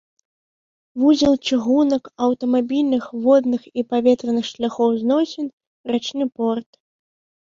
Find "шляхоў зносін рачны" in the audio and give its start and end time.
4.53-6.25